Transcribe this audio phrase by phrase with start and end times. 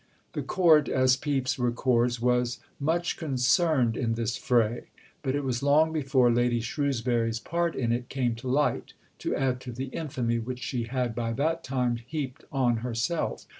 [0.33, 4.85] The Court, as Pepys records, was "much concerned in this fray";
[5.21, 9.61] but it was long before Lady Shrewsbury's part in it came to light, to add
[9.61, 13.45] to the infamy which she had by that time heaped on herself.